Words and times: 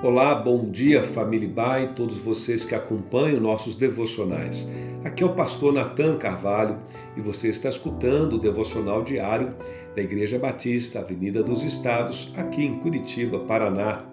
Olá, 0.00 0.32
bom 0.32 0.70
dia 0.70 1.02
família 1.02 1.48
Bai, 1.48 1.92
todos 1.92 2.18
vocês 2.18 2.64
que 2.64 2.72
acompanham 2.72 3.40
nossos 3.40 3.74
devocionais. 3.74 4.68
Aqui 5.02 5.24
é 5.24 5.26
o 5.26 5.34
pastor 5.34 5.72
Natan 5.72 6.16
Carvalho 6.18 6.78
e 7.16 7.20
você 7.20 7.48
está 7.48 7.68
escutando 7.68 8.34
o 8.34 8.38
devocional 8.38 9.02
diário 9.02 9.56
da 9.96 10.02
Igreja 10.02 10.38
Batista, 10.38 11.00
Avenida 11.00 11.42
dos 11.42 11.64
Estados, 11.64 12.32
aqui 12.36 12.64
em 12.64 12.78
Curitiba, 12.78 13.40
Paraná. 13.40 14.04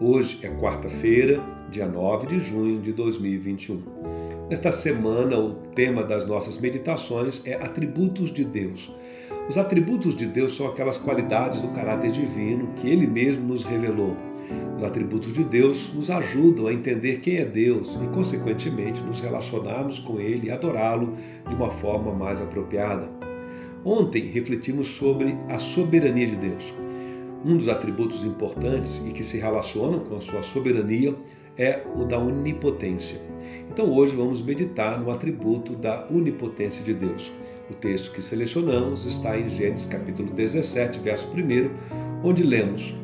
Hoje 0.00 0.40
é 0.42 0.48
quarta-feira, 0.48 1.38
dia 1.70 1.86
9 1.86 2.28
de 2.28 2.38
junho 2.38 2.80
de 2.80 2.94
2021. 2.94 3.82
Nesta 4.48 4.72
semana, 4.72 5.38
o 5.38 5.52
tema 5.74 6.02
das 6.02 6.24
nossas 6.24 6.56
meditações 6.56 7.42
é 7.44 7.56
atributos 7.56 8.32
de 8.32 8.42
Deus. 8.42 8.90
Os 9.50 9.58
atributos 9.58 10.16
de 10.16 10.24
Deus 10.24 10.56
são 10.56 10.66
aquelas 10.66 10.96
qualidades 10.96 11.60
do 11.60 11.68
caráter 11.68 12.10
divino 12.10 12.72
que 12.76 12.88
ele 12.88 13.06
mesmo 13.06 13.46
nos 13.46 13.62
revelou. 13.62 14.16
Os 14.76 14.84
atributos 14.84 15.32
de 15.32 15.44
Deus 15.44 15.92
nos 15.94 16.10
ajudam 16.10 16.66
a 16.66 16.72
entender 16.72 17.20
quem 17.20 17.38
é 17.38 17.44
Deus 17.44 17.98
e, 18.02 18.06
consequentemente, 18.08 19.02
nos 19.02 19.20
relacionarmos 19.20 19.98
com 19.98 20.20
Ele 20.20 20.48
e 20.48 20.50
adorá-lo 20.50 21.14
de 21.48 21.54
uma 21.54 21.70
forma 21.70 22.12
mais 22.12 22.40
apropriada. 22.40 23.08
Ontem 23.84 24.26
refletimos 24.26 24.88
sobre 24.88 25.36
a 25.48 25.58
soberania 25.58 26.26
de 26.26 26.36
Deus. 26.36 26.74
Um 27.44 27.56
dos 27.56 27.68
atributos 27.68 28.24
importantes 28.24 29.00
e 29.06 29.12
que 29.12 29.22
se 29.22 29.38
relacionam 29.38 30.00
com 30.00 30.16
a 30.16 30.20
sua 30.20 30.42
soberania 30.42 31.14
é 31.56 31.82
o 31.94 32.04
da 32.04 32.18
onipotência. 32.18 33.20
Então 33.70 33.90
hoje 33.92 34.14
vamos 34.14 34.42
meditar 34.42 35.00
no 35.00 35.10
atributo 35.10 35.74
da 35.74 36.06
onipotência 36.10 36.84
de 36.84 36.92
Deus. 36.92 37.32
O 37.70 37.74
texto 37.74 38.12
que 38.12 38.22
selecionamos 38.22 39.04
está 39.04 39.38
em 39.38 39.48
Gênesis 39.48 39.86
capítulo 39.86 40.32
17, 40.32 41.00
verso 41.00 41.28
1, 41.28 41.70
onde 42.22 42.42
lemos: 42.42 42.94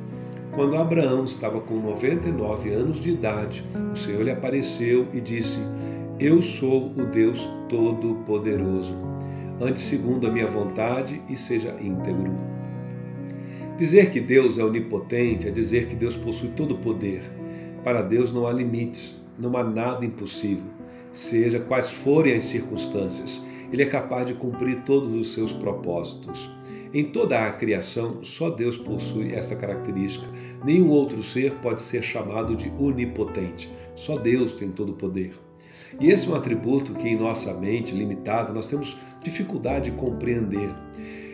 quando 0.52 0.76
Abraão 0.76 1.24
estava 1.24 1.60
com 1.60 1.76
99 1.80 2.70
anos 2.70 3.00
de 3.00 3.10
idade, 3.10 3.64
o 3.92 3.96
Senhor 3.96 4.22
lhe 4.22 4.30
apareceu 4.30 5.08
e 5.12 5.20
disse: 5.20 5.60
Eu 6.20 6.42
sou 6.42 6.92
o 6.92 7.06
Deus 7.06 7.48
Todo-Poderoso. 7.68 8.94
Ande 9.60 9.80
segundo 9.80 10.26
a 10.26 10.30
minha 10.30 10.46
vontade 10.46 11.22
e 11.28 11.36
seja 11.36 11.74
íntegro. 11.80 12.32
Dizer 13.78 14.10
que 14.10 14.20
Deus 14.20 14.58
é 14.58 14.64
onipotente 14.64 15.48
é 15.48 15.50
dizer 15.50 15.86
que 15.86 15.94
Deus 15.94 16.16
possui 16.16 16.50
todo 16.50 16.74
o 16.74 16.78
poder. 16.78 17.22
Para 17.82 18.02
Deus 18.02 18.32
não 18.32 18.46
há 18.46 18.52
limites, 18.52 19.16
não 19.38 19.56
há 19.56 19.64
nada 19.64 20.04
impossível. 20.04 20.66
Seja 21.10 21.60
quais 21.60 21.90
forem 21.90 22.34
as 22.34 22.44
circunstâncias, 22.44 23.42
Ele 23.72 23.82
é 23.82 23.86
capaz 23.86 24.26
de 24.26 24.34
cumprir 24.34 24.82
todos 24.84 25.14
os 25.14 25.32
seus 25.32 25.52
propósitos. 25.52 26.50
Em 26.94 27.04
toda 27.04 27.46
a 27.46 27.52
criação, 27.52 28.22
só 28.22 28.50
Deus 28.50 28.76
possui 28.76 29.32
essa 29.32 29.56
característica. 29.56 30.26
Nenhum 30.62 30.90
outro 30.90 31.22
ser 31.22 31.54
pode 31.62 31.80
ser 31.80 32.02
chamado 32.02 32.54
de 32.54 32.70
onipotente. 32.78 33.70
Só 33.96 34.18
Deus 34.18 34.56
tem 34.56 34.70
todo 34.70 34.92
o 34.92 34.96
poder. 34.96 35.32
E 35.98 36.10
esse 36.10 36.28
é 36.28 36.30
um 36.30 36.34
atributo 36.34 36.92
que, 36.92 37.08
em 37.08 37.16
nossa 37.16 37.54
mente 37.54 37.94
limitada, 37.94 38.52
nós 38.52 38.68
temos 38.68 38.98
dificuldade 39.22 39.90
de 39.90 39.96
compreender. 39.96 40.68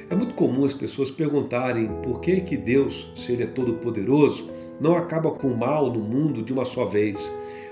É 0.09 0.14
muito 0.14 0.34
comum 0.34 0.64
as 0.64 0.73
pessoas 0.73 1.11
perguntarem 1.11 1.89
por 2.05 2.20
que, 2.20 2.41
que 2.41 2.56
Deus, 2.56 3.12
se 3.17 3.33
Ele 3.33 3.42
é 3.42 3.47
todo-poderoso, 3.47 4.48
não 4.81 4.97
acaba 4.97 5.33
com 5.33 5.48
o 5.48 5.59
mal 5.59 5.92
no 5.92 6.01
mundo 6.01 6.41
de 6.41 6.53
uma 6.53 6.64
só 6.64 6.84
vez. 6.84 7.29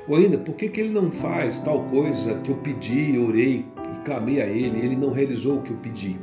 Ou 0.09 0.17
ainda, 0.17 0.37
por 0.39 0.57
que, 0.57 0.69
que 0.69 0.81
Ele 0.81 0.91
não 0.91 1.13
faz 1.13 1.61
tal 1.61 1.85
coisa 1.85 2.35
que 2.41 2.51
eu 2.51 2.57
pedi, 2.57 3.17
orei 3.17 3.65
e 3.95 3.99
clamei 4.05 4.43
a 4.43 4.47
Ele 4.47 4.77
e 4.77 4.85
Ele 4.87 4.97
não 4.97 5.13
realizou 5.13 5.59
o 5.59 5.63
que 5.63 5.71
eu 5.71 5.77
pedi? 5.77 6.17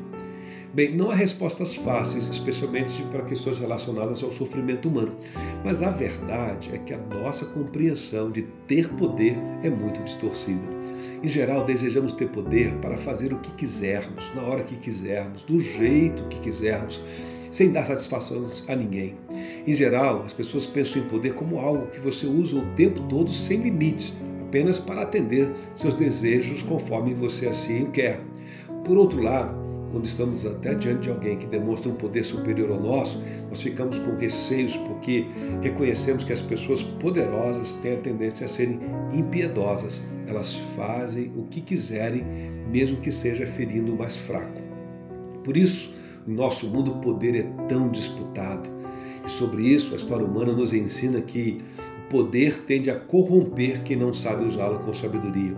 Bem, 0.74 0.96
não 0.96 1.12
há 1.12 1.14
respostas 1.14 1.76
fáceis, 1.76 2.28
especialmente 2.28 3.04
para 3.12 3.22
questões 3.26 3.60
relacionadas 3.60 4.24
ao 4.24 4.34
sofrimento 4.34 4.90
humano, 4.90 5.16
mas 5.64 5.84
a 5.84 5.92
verdade 5.92 6.72
é 6.74 6.80
que 6.80 6.96
a 6.96 6.98
nossa 6.98 7.46
compreensão 7.46 8.32
de 8.32 8.42
ter 8.68 8.90
poder 8.96 9.38
é 9.62 9.70
muito 9.70 10.02
distorcida. 10.02 10.68
Em 11.22 11.28
geral, 11.28 11.64
desejamos 11.64 12.12
ter 12.14 12.28
poder 12.30 12.74
para 12.78 12.98
fazer 12.98 13.32
o 13.32 13.38
que 13.38 13.54
quisermos, 13.54 14.34
na 14.34 14.42
hora 14.42 14.64
que 14.64 14.76
quisermos, 14.78 15.44
do 15.44 15.60
jeito 15.60 16.24
que 16.30 16.40
quisermos, 16.40 17.00
sem 17.52 17.72
dar 17.72 17.86
satisfação 17.86 18.50
a 18.68 18.76
ninguém. 18.76 19.16
Em 19.68 19.76
geral, 19.76 20.24
as 20.24 20.34
pessoas 20.34 20.66
pensam 20.66 21.04
em 21.04 21.08
poder 21.08 21.36
como 21.36 21.60
algo 21.60 21.86
que 21.92 22.00
você 22.00 22.26
usa 22.26 22.58
o 22.58 22.66
tempo 22.74 23.00
todo 23.10 23.32
sem 23.32 23.62
limites, 23.62 24.18
apenas 24.42 24.80
para 24.80 25.04
atender 25.04 25.54
seus 25.76 25.94
desejos 25.94 26.64
conforme 26.64 27.14
você 27.14 27.48
assim 27.48 27.84
o 27.84 27.92
quer. 27.92 28.20
Por 28.84 28.98
outro 28.98 29.22
lado, 29.22 29.64
quando 29.94 30.06
estamos 30.06 30.44
até 30.44 30.74
diante 30.74 31.04
de 31.04 31.10
alguém 31.12 31.38
que 31.38 31.46
demonstra 31.46 31.88
um 31.88 31.94
poder 31.94 32.24
superior 32.24 32.72
ao 32.72 32.80
nosso, 32.82 33.24
nós 33.48 33.62
ficamos 33.62 34.00
com 34.00 34.16
receios 34.16 34.76
porque 34.76 35.28
reconhecemos 35.62 36.24
que 36.24 36.34
as 36.34 36.42
pessoas 36.42 36.82
poderosas 36.82 37.76
têm 37.76 37.94
a 37.94 37.98
tendência 37.98 38.48
a 38.48 38.50
serem 38.50 38.80
impiedosas. 39.14 40.02
Elas 40.26 40.56
fazem 40.76 41.32
o 41.38 41.44
que 41.44 41.62
quiserem, 41.62 42.26
mesmo 42.72 42.98
que 42.98 43.12
seja 43.12 43.46
ferindo 43.46 43.94
o 43.94 43.96
mais 43.96 44.18
fraco. 44.18 44.60
Por 45.44 45.56
isso, 45.56 45.94
no 46.26 46.38
nosso 46.38 46.68
mundo 46.70 46.94
o 46.94 47.00
poder 47.00 47.36
é 47.36 47.44
tão 47.68 47.88
disputado. 47.90 48.68
E 49.24 49.30
sobre 49.30 49.62
isso, 49.62 49.94
a 49.94 49.98
história 49.98 50.26
humana 50.26 50.54
nos 50.54 50.74
ensina 50.74 51.22
que 51.22 51.60
o 52.08 52.10
poder 52.10 52.58
tende 52.64 52.90
a 52.90 53.00
corromper 53.00 53.84
quem 53.84 53.96
não 53.96 54.12
sabe 54.12 54.44
usá-lo 54.44 54.80
com 54.80 54.92
sabedoria. 54.92 55.56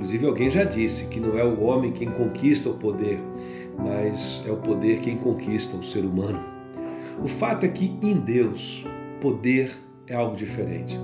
Inclusive, 0.00 0.26
alguém 0.26 0.48
já 0.48 0.64
disse 0.64 1.08
que 1.08 1.20
não 1.20 1.38
é 1.38 1.44
o 1.44 1.60
homem 1.60 1.92
quem 1.92 2.10
conquista 2.12 2.70
o 2.70 2.74
poder, 2.74 3.20
mas 3.76 4.42
é 4.46 4.50
o 4.50 4.56
poder 4.56 4.98
quem 5.00 5.18
conquista 5.18 5.76
o 5.76 5.84
ser 5.84 6.06
humano. 6.06 6.40
O 7.22 7.28
fato 7.28 7.66
é 7.66 7.68
que 7.68 7.94
em 8.02 8.14
Deus, 8.14 8.82
poder 9.20 9.70
é 10.06 10.14
algo 10.14 10.34
diferente. 10.34 10.98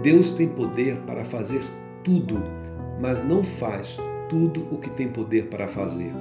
Deus 0.00 0.30
tem 0.30 0.46
poder 0.46 0.96
para 0.98 1.24
fazer 1.24 1.60
tudo, 2.04 2.40
mas 3.00 3.18
não 3.18 3.42
faz 3.42 3.98
tudo 4.28 4.64
o 4.70 4.78
que 4.78 4.90
tem 4.90 5.08
poder 5.08 5.46
para 5.46 5.66
fazer. 5.66 6.12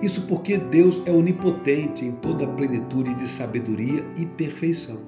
Isso 0.00 0.28
porque 0.28 0.58
Deus 0.58 1.02
é 1.06 1.10
onipotente 1.10 2.04
em 2.04 2.12
toda 2.12 2.44
a 2.44 2.52
plenitude 2.52 3.16
de 3.16 3.26
sabedoria 3.26 4.04
e 4.16 4.24
perfeição. 4.24 5.00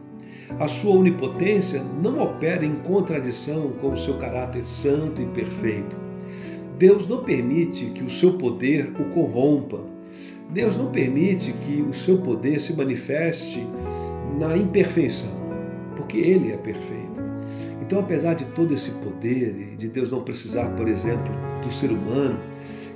A 0.59 0.67
sua 0.67 0.97
onipotência 0.97 1.81
não 2.03 2.19
opera 2.19 2.67
em 2.67 2.75
contradição 2.75 3.71
com 3.81 3.93
o 3.93 3.97
seu 3.97 4.19
caráter 4.19 4.67
santo 4.67 5.23
e 5.23 5.27
perfeito. 5.27 6.10
Deus 6.81 7.07
não 7.07 7.23
permite 7.23 7.91
que 7.91 8.03
o 8.03 8.09
seu 8.09 8.39
poder 8.39 8.91
o 8.99 9.05
corrompa. 9.11 9.85
Deus 10.49 10.79
não 10.79 10.91
permite 10.91 11.53
que 11.53 11.83
o 11.83 11.93
seu 11.93 12.17
poder 12.17 12.59
se 12.59 12.73
manifeste 12.73 13.67
na 14.39 14.57
imperfeição, 14.57 15.31
porque 15.95 16.17
Ele 16.17 16.53
é 16.53 16.57
perfeito. 16.57 17.21
Então, 17.83 18.01
apesar 18.01 18.33
de 18.33 18.47
todo 18.47 18.73
esse 18.73 18.93
poder 18.93 19.55
e 19.75 19.77
de 19.77 19.89
Deus 19.91 20.11
não 20.11 20.23
precisar, 20.23 20.71
por 20.71 20.89
exemplo, 20.89 21.31
do 21.63 21.71
ser 21.71 21.91
humano, 21.91 22.41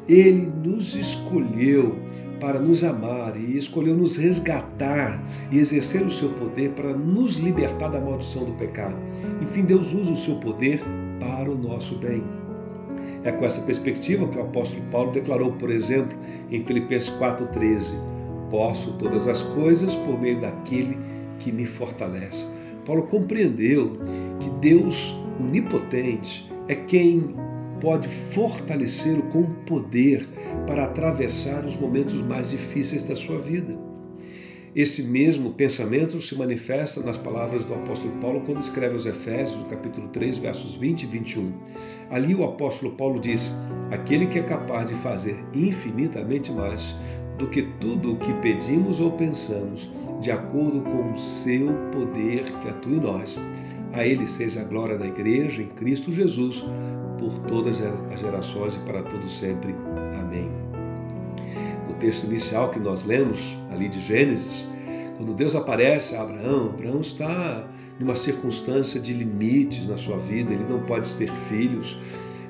Ele 0.08 0.50
nos 0.64 0.96
escolheu 0.96 1.94
para 2.40 2.58
nos 2.58 2.82
amar 2.82 3.36
e 3.36 3.58
escolheu 3.58 3.94
nos 3.94 4.16
resgatar 4.16 5.22
e 5.52 5.58
exercer 5.58 6.06
o 6.06 6.10
seu 6.10 6.30
poder 6.30 6.70
para 6.70 6.96
nos 6.96 7.34
libertar 7.34 7.88
da 7.88 8.00
maldição 8.00 8.46
do 8.46 8.52
pecado. 8.52 8.96
Enfim, 9.42 9.62
Deus 9.62 9.92
usa 9.92 10.10
o 10.10 10.16
seu 10.16 10.36
poder 10.36 10.82
para 11.20 11.50
o 11.50 11.54
nosso 11.54 11.96
bem. 11.96 12.43
É 13.24 13.32
com 13.32 13.44
essa 13.44 13.62
perspectiva 13.62 14.28
que 14.28 14.38
o 14.38 14.42
apóstolo 14.42 14.82
Paulo 14.90 15.12
declarou, 15.12 15.52
por 15.52 15.70
exemplo, 15.70 16.16
em 16.50 16.64
Filipenses 16.64 17.10
4,13: 17.10 17.92
Posso 18.50 18.92
todas 18.98 19.26
as 19.26 19.42
coisas 19.42 19.94
por 19.94 20.20
meio 20.20 20.40
daquele 20.40 20.98
que 21.38 21.50
me 21.50 21.64
fortalece. 21.64 22.46
Paulo 22.84 23.04
compreendeu 23.04 23.98
que 24.40 24.50
Deus 24.60 25.14
onipotente 25.40 26.50
é 26.68 26.74
quem 26.74 27.34
pode 27.80 28.08
fortalecê-lo 28.08 29.22
com 29.24 29.42
poder 29.66 30.28
para 30.66 30.84
atravessar 30.84 31.64
os 31.64 31.76
momentos 31.76 32.20
mais 32.22 32.50
difíceis 32.50 33.04
da 33.04 33.16
sua 33.16 33.38
vida. 33.38 33.76
Este 34.74 35.04
mesmo 35.04 35.52
pensamento 35.52 36.20
se 36.20 36.34
manifesta 36.34 37.00
nas 37.00 37.16
palavras 37.16 37.64
do 37.64 37.74
apóstolo 37.74 38.12
Paulo 38.16 38.40
quando 38.40 38.58
escreve 38.58 38.94
aos 38.94 39.06
Efésios, 39.06 39.64
capítulo 39.70 40.08
3, 40.08 40.38
versos 40.38 40.74
20 40.74 41.04
e 41.04 41.06
21. 41.06 41.52
Ali 42.10 42.34
o 42.34 42.42
apóstolo 42.42 42.90
Paulo 42.96 43.20
diz: 43.20 43.52
Aquele 43.92 44.26
que 44.26 44.40
é 44.40 44.42
capaz 44.42 44.88
de 44.88 44.96
fazer 44.96 45.36
infinitamente 45.54 46.50
mais 46.50 46.96
do 47.38 47.48
que 47.48 47.62
tudo 47.80 48.14
o 48.14 48.16
que 48.16 48.34
pedimos 48.34 48.98
ou 48.98 49.12
pensamos, 49.12 49.88
de 50.20 50.32
acordo 50.32 50.80
com 50.80 51.12
o 51.12 51.16
seu 51.16 51.72
poder 51.92 52.42
que 52.42 52.68
atua 52.68 52.96
em 52.96 53.00
nós. 53.00 53.38
A 53.92 54.04
Ele 54.04 54.26
seja 54.26 54.62
a 54.62 54.64
glória 54.64 54.98
da 54.98 55.06
Igreja 55.06 55.62
em 55.62 55.68
Cristo 55.68 56.10
Jesus, 56.10 56.64
por 57.16 57.32
todas 57.46 57.80
as 57.80 58.18
gerações 58.18 58.74
e 58.74 58.80
para 58.80 59.04
todos 59.04 59.38
sempre. 59.38 59.72
Amém 60.18 60.50
o 61.94 61.98
texto 61.98 62.24
inicial 62.24 62.70
que 62.70 62.78
nós 62.78 63.04
lemos, 63.04 63.56
ali 63.70 63.88
de 63.88 64.00
Gênesis, 64.00 64.66
quando 65.16 65.32
Deus 65.34 65.54
aparece 65.54 66.16
a 66.16 66.22
Abraão, 66.22 66.70
Abraão 66.70 67.00
está 67.00 67.68
numa 68.00 68.16
circunstância 68.16 69.00
de 69.00 69.12
limites 69.14 69.86
na 69.86 69.96
sua 69.96 70.18
vida, 70.18 70.52
ele 70.52 70.64
não 70.68 70.80
pode 70.80 71.12
ter 71.14 71.30
filhos, 71.48 71.96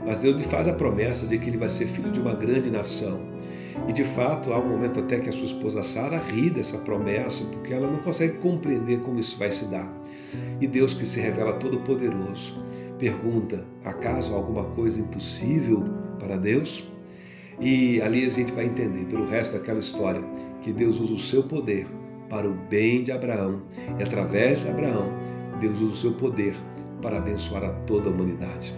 mas 0.05 0.19
Deus 0.19 0.37
lhe 0.37 0.45
faz 0.45 0.67
a 0.67 0.73
promessa 0.73 1.27
de 1.27 1.39
que 1.39 1.51
ele 1.51 1.59
vai 1.59 1.69
ser 1.69 1.87
filho 1.87 2.11
de 2.11 2.21
uma 2.21 2.35
grande 2.35 2.71
nação. 2.71 3.21
E 3.87 3.93
de 3.93 4.05
fato, 4.05 4.53
há 4.53 4.59
um 4.59 4.69
momento 4.69 5.01
até 5.01 5.19
que 5.19 5.29
a 5.29 5.33
sua 5.33 5.47
esposa 5.47 5.83
Sara 5.83 6.19
ri 6.19 6.49
dessa 6.49 6.79
promessa, 6.79 7.45
porque 7.45 7.75
ela 7.75 7.91
não 7.91 7.99
consegue 7.99 8.39
compreender 8.39 9.01
como 9.01 9.19
isso 9.19 9.37
vai 9.37 9.51
se 9.51 9.65
dar. 9.67 9.93
E 10.61 10.67
Deus, 10.67 10.95
que 10.95 11.05
se 11.05 11.21
revela 11.21 11.55
todo-poderoso, 11.55 12.57
pergunta: 12.99 13.65
acaso 13.85 14.35
alguma 14.35 14.65
coisa 14.65 15.01
impossível 15.01 15.83
para 16.19 16.37
Deus? 16.37 16.89
E 17.61 18.01
ali 18.03 18.25
a 18.25 18.29
gente 18.29 18.53
vai 18.53 18.67
entender, 18.67 19.05
pelo 19.07 19.27
resto 19.27 19.55
daquela 19.55 19.79
história, 19.79 20.23
que 20.61 20.73
Deus 20.73 20.99
usa 20.99 21.13
o 21.13 21.19
seu 21.19 21.43
poder 21.43 21.87
para 22.29 22.49
o 22.49 22.55
bem 22.69 23.03
de 23.03 23.13
Abraão. 23.13 23.63
E 23.99 24.03
através 24.03 24.61
de 24.61 24.69
Abraão, 24.69 25.13
Deus 25.61 25.81
usa 25.81 25.93
o 25.93 25.97
seu 25.97 26.13
poder 26.15 26.55
para 27.01 27.19
abençoar 27.19 27.65
a 27.65 27.73
toda 27.87 28.09
a 28.09 28.13
humanidade. 28.13 28.75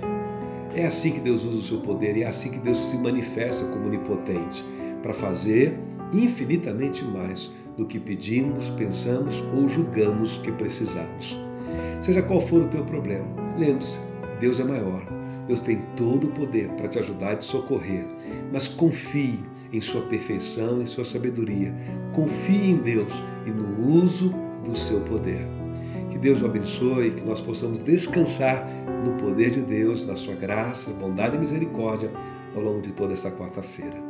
É 0.75 0.85
assim 0.85 1.13
que 1.13 1.21
Deus 1.21 1.45
usa 1.45 1.59
o 1.59 1.63
seu 1.63 1.81
poder 1.81 2.17
e 2.17 2.23
é 2.23 2.27
assim 2.27 2.51
que 2.51 2.59
Deus 2.59 2.77
se 2.77 2.99
manifesta 2.99 3.65
como 3.69 3.87
onipotente 3.87 4.63
para 5.03 5.15
fazer 5.15 5.79
infinitamente 6.13 7.05
mais 7.05 7.51
do 7.77 7.87
que 7.87 7.99
pedimos, 7.99 8.69
pensamos 8.71 9.43
ou 9.55 9.69
julgamos 9.69 10.39
que 10.39 10.53
precisamos. 10.53 11.37
Seja 12.01 12.23
qual 12.23 12.41
for 12.41 12.63
o 12.63 12.67
teu 12.67 12.85
problema, 12.85 13.27
lembre-se, 13.57 13.99
Deus 14.41 14.61
é 14.61 14.65
maior. 14.65 15.03
Deus 15.47 15.61
tem 15.61 15.81
todo 15.97 16.27
o 16.27 16.33
poder 16.33 16.69
para 16.71 16.89
te 16.89 16.99
ajudar 16.99 17.35
e 17.35 17.37
te 17.37 17.45
socorrer, 17.45 18.05
mas 18.53 18.67
confie 18.67 19.41
em 19.73 19.81
sua 19.81 20.03
perfeição 20.03 20.83
e 20.83 20.87
sua 20.87 21.05
sabedoria. 21.05 21.75
Confie 22.15 22.71
em 22.71 22.77
Deus 22.79 23.23
e 23.47 23.51
no 23.51 23.89
uso 23.89 24.35
do 24.65 24.77
seu 24.77 25.01
poder. 25.03 25.47
Que 26.11 26.19
Deus 26.19 26.43
o 26.43 26.47
abençoe, 26.47 27.11
que 27.13 27.23
nós 27.25 27.41
possamos 27.41 27.79
descansar 27.79 28.67
no 29.05 29.13
poder 29.15 29.51
de 29.51 29.61
Deus, 29.61 30.07
na 30.07 30.17
sua 30.17 30.35
graça, 30.35 30.91
bondade 30.93 31.37
e 31.37 31.41
misericórdia 31.41 32.11
ao 32.55 32.63
longo 32.63 32.81
de 32.81 32.93
toda 32.93 33.13
esta 33.13 33.31
quarta-feira. 33.31 34.06